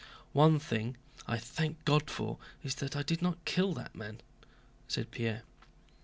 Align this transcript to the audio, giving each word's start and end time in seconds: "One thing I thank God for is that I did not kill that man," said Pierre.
"One 0.33 0.57
thing 0.57 0.97
I 1.27 1.37
thank 1.37 1.85
God 1.85 2.09
for 2.09 2.39
is 2.63 2.73
that 2.81 2.95
I 2.95 3.03
did 3.03 3.21
not 3.21 3.45
kill 3.45 3.71
that 3.73 3.93
man," 3.93 4.19
said 4.87 5.11
Pierre. 5.11 5.43